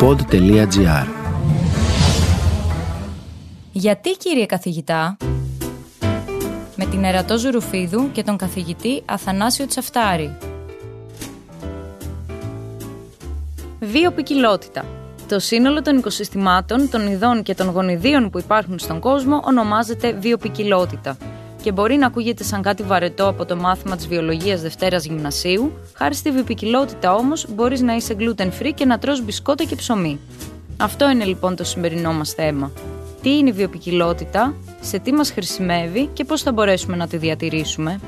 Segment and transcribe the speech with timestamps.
[0.00, 1.06] pod.gr
[3.72, 5.16] Γιατί κύριε καθηγητά
[6.76, 10.36] με την Ερατό Ζουρουφίδου και τον καθηγητή Αθανάσιο Τσαφτάρη.
[13.80, 14.84] Βιοπικιλότητα.
[15.28, 21.16] Το σύνολο των οικοσυστημάτων, των ειδών και των γονιδίων που υπάρχουν στον κόσμο ονομάζεται βιοπικιλότητα
[21.62, 26.14] και μπορεί να ακούγεται σαν κάτι βαρετό από το μάθημα της βιολογίας Δευτέρας Γυμνασίου, χάρη
[26.14, 30.18] στη βιοπικιλότητα όμως μπορείς να είσαι gluten free και να τρως μπισκότα και ψωμί.
[30.76, 32.72] Αυτό είναι λοιπόν το σημερινό μας θέμα.
[33.22, 38.00] Τι είναι η βιοπικιλότητα, σε τι μας χρησιμεύει και πώς θα μπορέσουμε να τη διατηρήσουμε.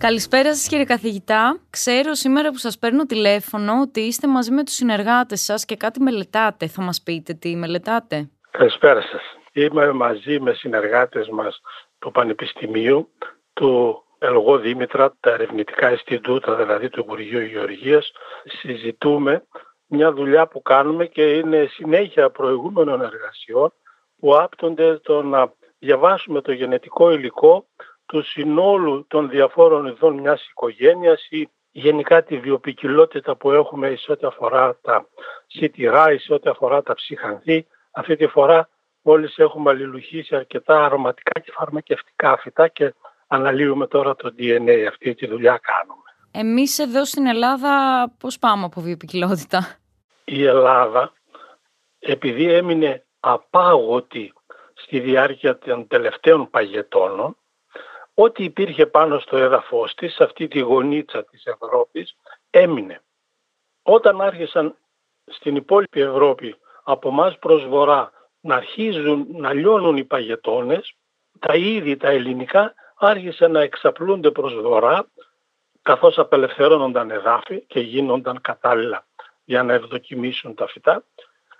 [0.00, 1.60] Καλησπέρα σας κύριε καθηγητά.
[1.70, 6.00] Ξέρω σήμερα που σας παίρνω τηλέφωνο ότι είστε μαζί με τους συνεργάτες σας και κάτι
[6.00, 6.66] μελετάτε.
[6.66, 8.30] Θα μας πείτε τι μελετάτε.
[8.50, 9.22] Καλησπέρα σας.
[9.52, 11.60] Είμαι μαζί με συνεργάτες μας
[11.98, 13.08] του Πανεπιστημίου,
[13.52, 18.12] του Ελγό Δήμητρα, τα ερευνητικά Ινστιτούτα, δηλαδή του Υπουργείου Γεωργίας.
[18.44, 19.46] Συζητούμε
[19.86, 23.72] μια δουλειά που κάνουμε και είναι συνέχεια προηγούμενων εργασιών
[24.18, 27.66] που άπτονται το να διαβάσουμε το γενετικό υλικό
[28.10, 34.26] του συνόλου των διαφόρων ειδών μιας οικογένειας ή γενικά τη βιοπικιλότητα που έχουμε σε ό,τι
[34.26, 35.08] αφορά τα
[35.46, 37.66] σιτηρά ή σε ό,τι αφορά τα ψυχανθή.
[37.90, 38.68] Αυτή τη φορά
[39.02, 42.94] μόλις έχουμε αλληλουχήσει αρκετά αρωματικά και φαρμακευτικά φυτά και
[43.26, 44.84] αναλύουμε τώρα το DNA.
[44.88, 46.02] Αυτή τη δουλειά κάνουμε.
[46.30, 49.76] Εμείς εδώ στην Ελλάδα πώς πάμε από βιοπικιλότητα;
[50.24, 51.12] Η Ελλάδα
[51.98, 54.32] επειδή έμεινε απάγωτη
[54.74, 57.36] στη διάρκεια των τελευταίων παγετώνων
[58.22, 62.16] ό,τι υπήρχε πάνω στο έδαφος της, σε αυτή τη γωνίτσα της Ευρώπης,
[62.50, 63.02] έμεινε.
[63.82, 64.76] Όταν άρχισαν
[65.24, 70.94] στην υπόλοιπη Ευρώπη από εμά προς βορρά να αρχίζουν να λιώνουν οι παγετώνες,
[71.38, 75.06] τα είδη τα ελληνικά άρχισαν να εξαπλούνται προς βορρά
[75.82, 79.06] καθώς απελευθερώνονταν εδάφη και γίνονταν κατάλληλα
[79.44, 81.04] για να ευδοκιμήσουν τα φυτά.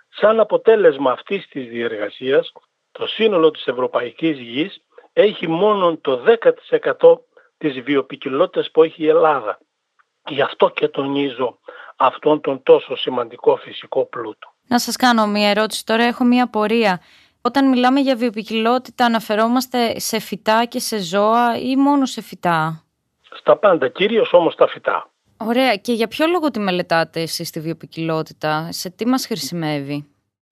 [0.09, 2.51] Σαν αποτέλεσμα αυτής της διεργασίας,
[2.91, 4.81] το σύνολο της ευρωπαϊκής γης
[5.13, 6.23] έχει μόνο το
[6.99, 7.19] 10%
[7.57, 9.59] της βιοπικιλότητας που έχει η Ελλάδα.
[10.27, 11.59] Γι' αυτό και τονίζω
[11.95, 14.53] αυτόν τον τόσο σημαντικό φυσικό πλούτο.
[14.67, 17.01] Να σας κάνω μία ερώτηση τώρα, έχω μία πορεία.
[17.41, 22.83] Όταν μιλάμε για βιοπικιλότητα αναφερόμαστε σε φυτά και σε ζώα ή μόνο σε φυτά;
[23.33, 25.09] Στα πάντα, κυρίως όμως τα φυτά.
[25.37, 25.75] Ωραία.
[25.75, 30.07] Και για ποιο λόγο τη μελετάτε εσείς τη βιοπικιλότητα, σε τι μας χρησιμεύει;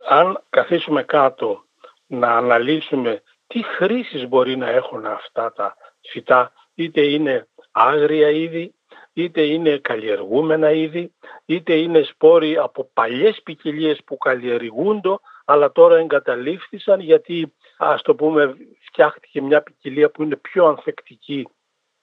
[0.10, 1.64] Αν καθίσουμε κάτω
[2.08, 3.22] να αναλύσουμε
[3.54, 5.76] τι χρήσεις μπορεί να έχουν αυτά τα
[6.12, 8.74] φυτά, είτε είναι άγρια είδη,
[9.14, 11.14] είτε είναι καλλιεργούμενα είδη,
[11.46, 15.16] είτε είναι σπόροι από παλιές ποικιλίε που καλλιεργούνται,
[15.46, 21.48] αλλά τώρα εγκαταλείφθησαν γιατί ας το πούμε φτιάχτηκε μια ποικιλία που είναι πιο ανθεκτική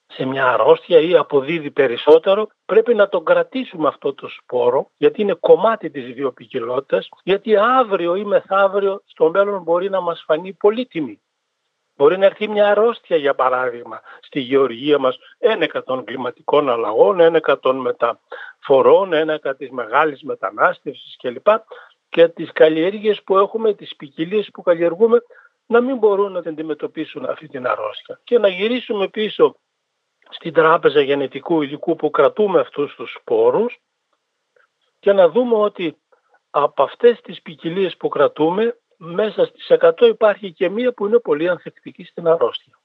[0.07, 5.35] σε μια αρρώστια ή αποδίδει περισσότερο, πρέπει να τον κρατήσουμε αυτό το σπόρο, γιατί είναι
[5.35, 11.21] κομμάτι της βιοπικιλότητας, γιατί αύριο ή μεθαύριο στο μέλλον μπορεί να μας φανεί πολύτιμη.
[11.97, 17.59] Μπορεί να έρθει μια αρρώστια, για παράδειγμα, στη γεωργία μας, ένεκα των κλιματικών αλλαγών, ένεκα
[17.59, 21.47] των μεταφορών, ένεκα της μεγάλης μετανάστευσης κλπ.
[22.09, 25.23] Και τις καλλιέργειες που έχουμε, τις ποικιλίες που καλλιεργούμε,
[25.67, 28.21] να μην μπορούν να αντιμετωπίσουν αυτή την αρρώστια.
[28.25, 29.57] Και να γυρίσουμε πίσω
[30.31, 33.79] στην τράπεζα γενετικού υλικού που κρατούμε αυτούς τους σπόρους
[35.01, 35.97] και να δούμε ότι
[36.51, 41.49] από αυτές τις ποικιλίες που κρατούμε μέσα στις 100 υπάρχει και μία που είναι πολύ
[41.49, 42.79] ανθεκτική στην αρρώστια.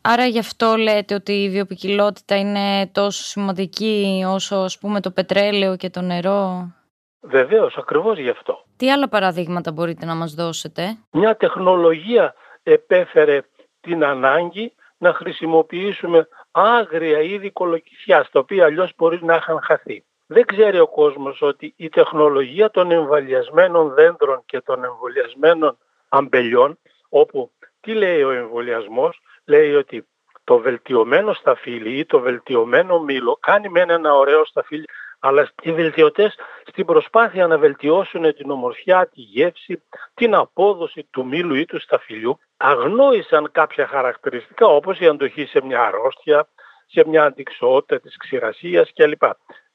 [0.00, 5.76] Άρα γι' αυτό λέτε ότι η βιοπικιλότητα είναι τόσο σημαντική όσο ας πούμε το πετρέλαιο
[5.76, 6.72] και το νερό;
[7.20, 8.64] Βεβαίως, ακριβώς γι' αυτό.
[8.76, 13.40] Τι άλλα παραδείγματα μπορείτε να μας δώσετε; Μια τεχνολογία επέφερε
[13.80, 20.04] την ανάγκη να χρησιμοποιήσουμε άγρια είδη κολοκυθιάς, τα οποία αλλιώς μπορεί να είχαν χαθεί.
[20.30, 25.78] Δεν ξέρει ο κόσμος ότι η τεχνολογία των εμβολιασμένων δέντρων και των εμβολιασμένων
[26.08, 26.78] αμπελιών,
[27.08, 27.50] όπου
[27.80, 30.06] τι λέει ο εμβολιασμός, λέει ότι
[30.44, 34.84] το βελτιωμένο σταφύλι ή το βελτιωμένο μήλο κάνει με ένα ωραίο σταφύλι,
[35.18, 36.34] αλλά οι βελτιωτές
[36.66, 39.82] στην προσπάθεια να βελτιώσουν την ομορφιά, τη γεύση,
[40.14, 45.82] την απόδοση του μήλου ή του σταφυλιού, αγνόησαν κάποια χαρακτηριστικά όπως η αντοχή σε μια
[45.82, 46.48] αρρώστια,
[46.86, 49.22] σε μια αντικσότητα της ξηρασίας κλπ.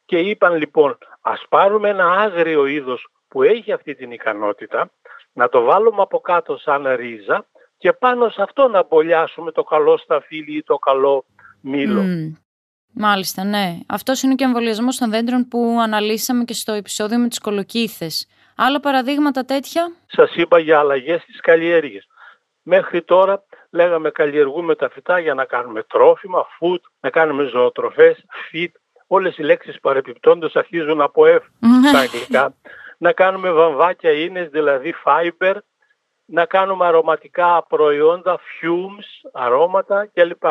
[0.05, 4.91] Και είπαν λοιπόν ας πάρουμε ένα άγριο είδος που έχει αυτή την ικανότητα,
[5.33, 7.45] να το βάλουμε από κάτω σαν ρίζα
[7.77, 11.25] και πάνω σε αυτό να μπολιάσουμε το καλό σταφύλι ή το καλό
[11.61, 12.03] μήλο.
[12.93, 13.77] Μάλιστα, ναι.
[13.87, 18.27] Αυτός είναι και ο εμβολιασμός των δέντρων που αναλύσαμε και στο επεισόδιο με τις κολοκύθες.
[18.55, 22.07] Άλλα παραδείγματα τέτοια; Σας είπα για αλλαγές στις καλλιέργειες.
[22.61, 28.71] Μέχρι τώρα λέγαμε καλλιεργούμε τα φυτά για να κάνουμε τρόφιμα, food, να κάνουμε ζωοτροφές, feed,
[29.13, 31.41] όλες οι λέξεις παρεπιπτόντως αρχίζουν από F
[31.89, 32.55] στα αγγλικά.
[32.97, 35.55] να κάνουμε βαμβάκια ίνες, δηλαδή fiber,
[36.25, 40.43] να κάνουμε αρωματικά προϊόντα, fumes, αρώματα κλπ.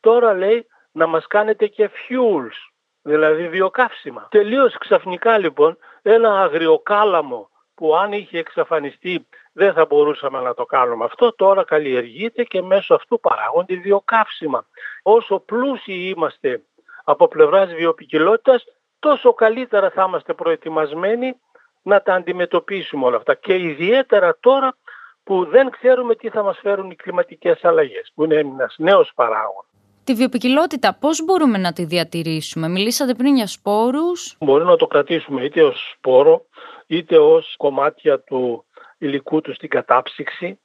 [0.00, 2.72] Τώρα λέει να μας κάνετε και fuels,
[3.02, 4.28] δηλαδή βιοκαύσιμα.
[4.30, 11.04] Τελείως ξαφνικά λοιπόν ένα αγριοκάλαμο που αν είχε εξαφανιστεί δεν θα μπορούσαμε να το κάνουμε
[11.04, 14.66] αυτό, τώρα καλλιεργείται και μέσω αυτού παράγονται βιοκαύσιμα.
[15.02, 16.62] Όσο πλούσιοι είμαστε
[17.04, 18.64] από πλευράς βιοπικιλότητας,
[18.98, 21.34] τόσο καλύτερα θα είμαστε προετοιμασμένοι
[21.82, 23.34] να τα αντιμετωπίσουμε όλα αυτά.
[23.34, 24.76] Και ιδιαίτερα τώρα
[25.24, 29.64] που δεν ξέρουμε τι θα μας φέρουν οι κλιματικές αλλαγές, που είναι ένας νέος παράγων.
[30.04, 34.36] Τη βιοπικιλότητα πώς μπορούμε να τη διατηρήσουμε; Μιλήσατε πριν για σπόρους.
[34.40, 36.46] Μπορούμε να το κρατήσουμε είτε ως σπόρο,
[36.86, 38.64] είτε ως κομμάτια του
[38.98, 40.58] υλικού τους στην κατάψυξη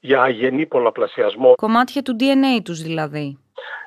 [0.00, 1.54] για αγενή πολλαπλασιασμό.
[1.54, 3.38] Κομμάτια του DNA τους δηλαδή.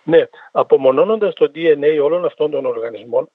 [0.04, 3.30] Ναι, απομονώνοντας το DNA όλων αυτών των οργανισμών,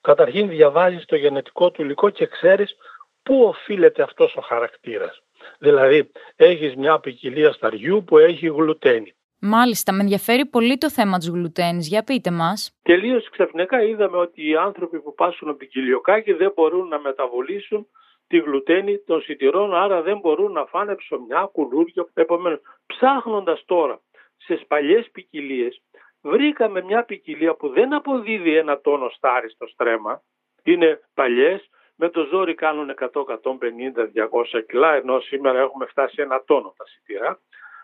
[0.00, 2.76] καταρχήν διαβάζεις το γενετικό του υλικό και ξέρεις
[3.22, 5.22] πού οφείλεται αυτός ο χαρακτήρας.
[5.58, 9.14] Δηλαδή, έχεις μια ποικιλία σταριού που έχει γλουτένη.
[9.40, 11.88] Μάλιστα, με ενδιαφέρει πολύ το θέμα της γλουτένης.
[11.88, 12.76] Για πείτε μας.
[12.82, 17.86] Τελείως ξαφνικά είδαμε ότι οι άνθρωποι που πάσουν ποικιλιοκάκι δεν μπορούν να μεταβολήσουν
[18.26, 22.06] τη γλουτένη των σιτηρών, άρα δεν μπορούν να φάνε ψωμιά, κουλούρια.
[22.14, 24.00] Επομένως, ψάχνοντας τώρα
[24.46, 25.82] σε παλιές ποικιλίες,
[26.22, 30.22] βρήκαμε μια ποικιλία που δεν αποδίδει ένα τόνο στάρι στο στρέμμα.
[30.62, 36.44] Είναι παλιές, με το ζόρι κάνουν 100, 150, 200 κιλά, ενώ σήμερα έχουμε φτάσει ένα
[36.44, 37.40] τόνο τα σιτηρά.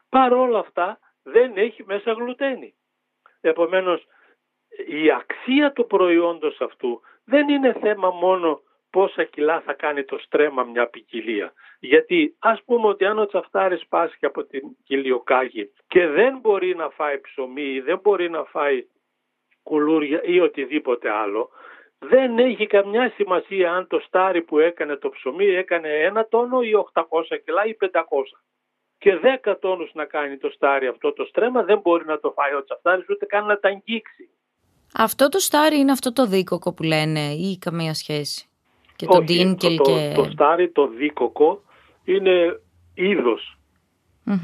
[0.08, 2.74] Παρ' όλα αυτά δεν έχει μέσα γλουτένη.
[3.40, 4.06] Επομένως,
[4.86, 8.62] η αξία του προϊόντος αυτού δεν είναι θέμα μόνο
[8.92, 11.52] πόσα κιλά θα κάνει το στρέμμα μια ποικιλία.
[11.80, 16.88] Γιατί ας πούμε ότι αν ο τσαφτάρης πάσχει από την κοιλιοκάγη και δεν μπορεί να
[16.88, 18.86] φάει ψωμί ή δεν μπορεί να φάει
[19.62, 21.50] κουλούρια ή οτιδήποτε άλλο,
[21.98, 26.70] δεν έχει καμιά σημασία αν το στάρι που έκανε το ψωμί έκανε ένα τόνο ή
[26.92, 27.02] 800
[27.44, 28.00] κιλά ή 500.
[28.98, 32.54] Και 10 τόνους να κάνει το στάρι αυτό το στρέμμα δεν μπορεί να το φάει
[32.54, 34.28] ο τσαφτάρης ούτε καν να τα αγγίξει.
[34.94, 38.51] Αυτό το στάρι είναι αυτό το δίκοκο που λένε ή καμία σχέση;
[39.06, 40.12] Και το ντίνκελ το, και...
[40.16, 41.62] το, στάρι, το δίκοκο
[42.04, 42.60] είναι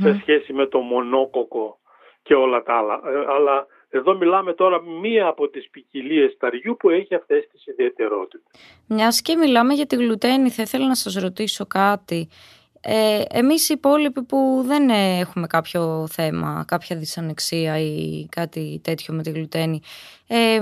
[0.00, 1.78] σε σχέση με το μονόκοκο
[2.22, 2.94] και όλα τα άλλα.
[2.94, 8.50] Ε, αλλά εδώ μιλάμε τώρα μία από τις ποικιλίε σταριού που έχει αυτές τις ιδιαιτερότητες.
[8.87, 12.28] Μιας και μιλάμε για τη γλουτένη, θα ήθελα να σας ρωτήσω κάτι.
[12.81, 14.88] Ε, εμείς οι υπόλοιποι που δεν
[15.20, 19.81] έχουμε κάποιο θέμα, κάποια δυσανεξία ή κάτι τέτοιο με τη γλουτένη,
[20.26, 20.58] ε,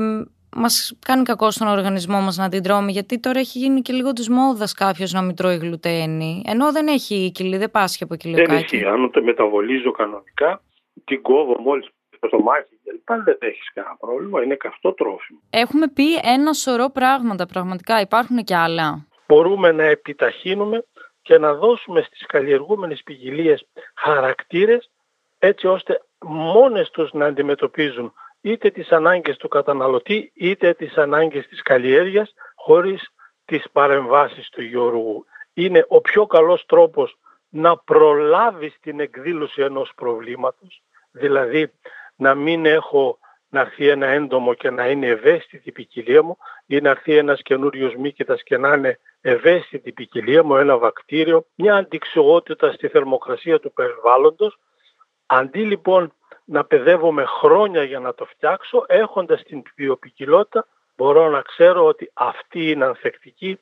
[0.57, 4.13] μας κάνει κακό στον οργανισμό μας να την τρώμε, γιατί τώρα έχει γίνει και λίγο
[4.13, 6.43] της μόδας κάποιος να μην τρώει γλουτένη.
[6.47, 8.49] Ενώ δεν έχει κοιλί, δεν πάσχει από κοιλιοκάκι.
[8.49, 8.85] Δεν έχει.
[8.85, 10.63] Αν το μεταβολίζω κανονικά,
[11.05, 11.89] την κόβω μόλις
[12.27, 13.23] στο μάχη κλπ.
[13.25, 14.43] Δεν έχεις κανένα πρόβλημα.
[14.43, 15.39] Είναι καυτό τρόφιμο.
[15.51, 18.01] Έχουμε πει ένα σωρό πράγματα πραγματικά.
[18.01, 19.07] Υπάρχουν και άλλα.
[19.27, 20.85] Μπορούμε να επιταχύνουμε
[21.23, 24.91] και να δώσουμε στις καλλιεργούμενες ποικιλίες χαρακτήρες
[25.39, 28.13] έτσι ώστε μόνες τους να αντιμετωπίζουν
[28.47, 33.11] είτε τις ανάγκες του καταναλωτή είτε τις ανάγκες της καλλιέργειας χωρίς
[33.45, 35.25] τις παρεμβάσεις του γεωργού.
[35.55, 41.73] Είναι ο πιο καλός τρόπος να προλάβεις την εκδήλωση ενός προβλήματος, δηλαδή
[42.17, 46.81] να μην έχω να έρθει ένα έντομο και να είναι ευαίσθητη η ποικιλία μου ή
[46.81, 51.75] να έρθει ένας καινούριος μύκητας και να είναι ευαίσθητη η ποικιλία μου, ένα βακτήριο, μια
[51.77, 54.59] αντικσιότητα στη θερμοκρασία του περιβάλλοντος.
[55.27, 56.13] Αντί λοιπόν
[56.47, 62.71] να παιδεύομαι χρόνια για να το φτιάξω, έχοντας την βιοπικιλότητα μπορώ να ξέρω ότι αυτή
[62.71, 63.59] είναι ανθεκτική.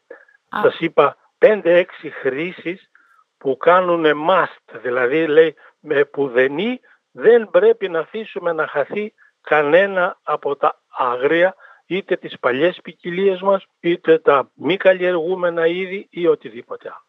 [0.49, 0.61] Α.
[0.63, 1.85] Σας είπα 5-6
[2.21, 2.91] χρήσεις
[3.39, 10.57] που κάνουν must, δηλαδή λέει με πουδενή δεν πρέπει να αφήσουμε να χαθεί κανένα από
[10.57, 11.55] τα αγρία
[11.87, 17.03] είτε τις παλιές ποικιλίες μας, είτε τα μη καλλιεργούμενα είδη ή οτιδήποτε άλλο.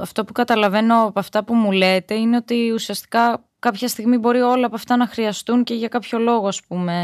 [0.00, 4.66] Αυτό που καταλαβαίνω από αυτά που μου λέτε είναι ότι ουσιαστικά κάποια στιγμή μπορεί όλα
[4.66, 6.94] από αυτά να χρειαστούν και για κάποιο λόγο, ας πούμε.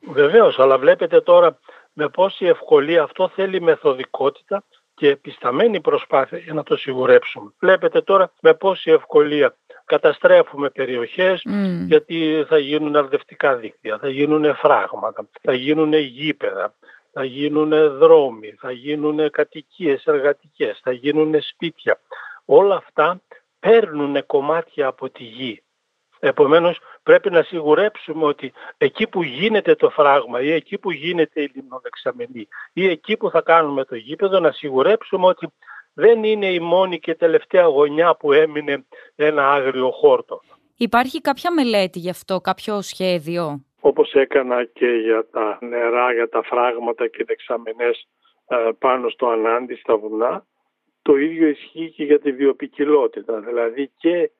[0.00, 1.58] Βεβαίως, αλλά βλέπετε τώρα
[1.92, 4.64] με πόση ευκολία αυτό θέλει μεθοδικότητα
[4.94, 7.52] και επισταμένη προσπάθεια για να το σιγουρέψουμε.
[7.58, 11.42] Βλέπετε τώρα με πόση ευκολία καταστρέφουμε περιοχές
[11.86, 16.74] γιατί θα γίνουν αρδευτικά δίκτυα, θα γίνουν φράγματα, θα γίνουν γήπεδα,
[17.12, 22.00] θα γίνουν δρόμοι, θα γίνουν κατοικίες εργατικές, θα γίνουν σπίτια.
[22.44, 23.20] Όλα αυτά
[23.60, 25.62] παίρνουν κομμάτια από τη γη.
[26.20, 31.50] Επομένως πρέπει να σιγουρέψουμε ότι εκεί που γίνεται το φράγμα ή εκεί που γίνεται η
[31.54, 35.48] λιμνοδεξαμενή ή εκεί που θα κάνουμε το γήπεδο να σιγουρέψουμε ότι
[35.94, 38.84] δεν είναι η μόνη και τελευταία γωνιά που έμεινε
[39.16, 40.40] ένα άγριο χόρτο.
[40.76, 46.42] Υπάρχει κάποια μελέτη γι' αυτό, κάποιο σχέδιο; όπως έκανα και για τα νερά, για τα
[46.42, 48.08] φράγματα και δεξαμενές
[48.46, 50.46] ε, πάνω στο ανάντι στα βουνά,
[51.02, 53.40] το ίδιο ισχύει και για τη βιοπικιλότητα.
[53.40, 54.30] Δηλαδή και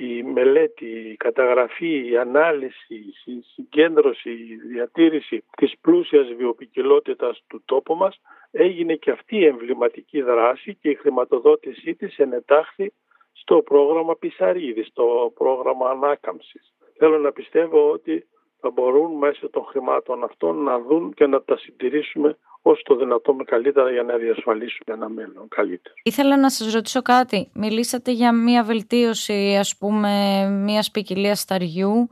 [0.00, 7.94] η μελέτη, η καταγραφή, η ανάλυση, η συγκέντρωση, η διατήρηση της πλούσιας βιοπικιλότητας του τόπου
[7.94, 12.92] μας έγινε και αυτή η εμβληματική δράση και η χρηματοδότησή της ενετάχθη
[13.32, 16.72] στο πρόγραμμα Πισαρίδης, στο πρόγραμμα ανάκαμψης.
[16.98, 18.26] Θέλω να πιστεύω ότι
[18.60, 23.44] θα μπορούν μέσω των χρημάτων αυτών να δουν και να τα συντηρήσουμε όσο το δυνατόν
[23.44, 25.94] καλύτερα για να διασφαλίσουμε ένα μέλλον καλύτερο.
[26.02, 27.50] Ήθελα να σας ρωτήσω κάτι.
[27.52, 32.08] Μιλήσατε για μια βελτίωση ας πούμε μιας ποικιλία σταριού.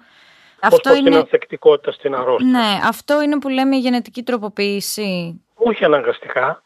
[0.60, 1.10] Αυτό είναι...
[1.10, 2.50] την ανθεκτικότητα στην αρρώστια.
[2.50, 5.40] Ναι, αυτό είναι που λέμε γενετική τροποποίηση.
[5.54, 6.62] Όχι αναγκαστικά.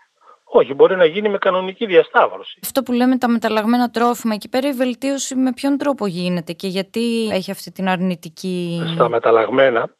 [0.55, 2.59] Όχι, μπορεί να γίνει με κανονική διασταύρωση.
[2.62, 6.69] Αυτό που λέμε τα μεταλλαγμένα τρόφιμα, εκεί πέρα η βελτίωση με ποιον τρόπο γίνεται και
[6.69, 8.83] γιατί έχει αυτή την αρνητική.
[8.95, 9.91] Στα μεταλλαγμένα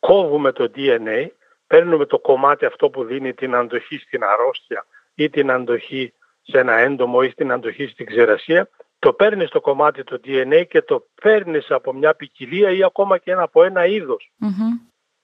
[0.00, 1.26] κόβουμε το DNA,
[1.66, 6.76] παίρνουμε το κομμάτι αυτό που δίνει την αντοχή στην αρρώστια ή την αντοχή σε ένα
[6.76, 8.68] έντομο ή την αντοχή στην ξερασία,
[8.98, 13.30] το παίρνεις το κομμάτι το DNA και το παίρνεις από μια ποικιλία ή ακόμα και
[13.30, 13.82] ένα, από ένα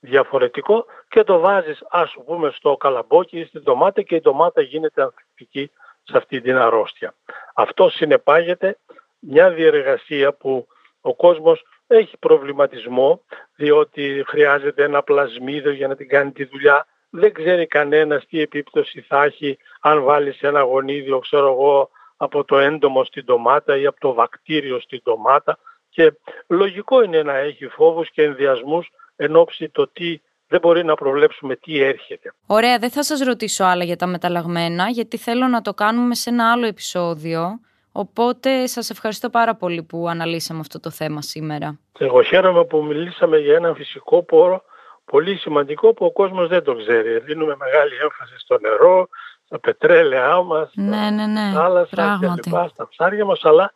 [0.01, 5.03] διαφορετικό και το βάζεις ας πούμε στο καλαμπόκι ή στην ντομάτα και η ντομάτα γίνεται
[5.03, 5.71] ανθεκτική
[6.03, 7.15] σε αυτή την αρρώστια.
[7.55, 8.79] Αυτό συνεπάγεται
[9.19, 10.67] μια διεργασία που
[11.01, 11.63] ο κόσμος
[11.97, 13.25] έχει προβληματισμό
[13.57, 16.87] διότι χρειάζεται ένα πλασμίδιο για να την κάνει τη δουλειά.
[17.11, 22.59] Δεν ξέρει κανένας τι επίπτωση θα έχει αν βάλεις ένα γονίδιο ξέρω εγώ από το
[22.59, 25.59] έντομο στην ντομάτα ή από το βακτήριο στην ντομάτα
[25.89, 26.13] και
[26.47, 30.21] λογικό είναι να έχει φόβους και ενδιασμούς εν ώψη το τι
[30.53, 32.35] δεν μπορεί να προβλέψουμε τι έρχεται.
[32.47, 36.31] Ωραία, δεν θα σας ρωτήσω άλλα για τα μεταλλαγμένα, γιατί θέλω να το κάνουμε σε
[36.31, 37.61] ένα άλλο επεισόδιο.
[37.93, 41.79] Οπότε σας ευχαριστώ πάρα πολύ που αναλύσαμε αυτό το θέμα σήμερα.
[41.99, 44.63] Εγώ χαίρομαι που μιλήσαμε για ένα φυσικό πόρο
[45.05, 47.19] πολύ σημαντικό που ο κόσμος δεν το ξέρει.
[47.19, 49.09] Δίνουμε μεγάλη έμφαση στο νερό,
[49.45, 51.51] στα πετρέλαιά μας, ναι, ναι, ναι.
[51.51, 53.75] στα θάλασσα και λοιπά, στα ψάρια μας, αλλά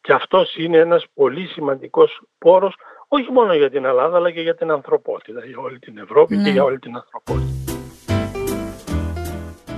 [0.00, 2.74] και αυτός είναι ένας πολύ σημαντικός πόρος
[3.08, 6.42] όχι μόνο για την Ελλάδα αλλά και για την ανθρωπότητα, για όλη την Ευρώπη και
[6.42, 6.50] ναι.
[6.50, 7.52] για όλη την ανθρωπότητα.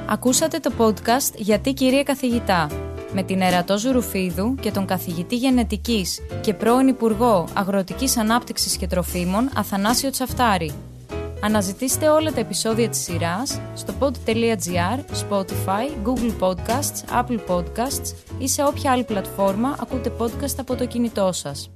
[0.09, 6.55] Ακούσατε το podcast «Γιατί κυρία καθηγητά» με την Ερατό Ζουρουφίδου και τον καθηγητή γενετικής και
[6.55, 10.73] πρώην Υπουργό Αγροτικής Ανάπτυξης και Τροφίμων Αθανάσιο Τσαφτάρη.
[11.43, 14.99] Αναζητήστε όλα τα επεισόδια της σειράς στο pod.gr,
[15.29, 21.33] Spotify, Google Podcasts, Apple Podcasts ή σε όποια άλλη πλατφόρμα ακούτε podcast από το κινητό
[21.33, 21.71] σας.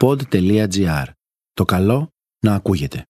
[0.00, 1.04] Pod.gr.
[1.52, 2.08] Το καλό
[2.40, 3.02] να ακούγεται.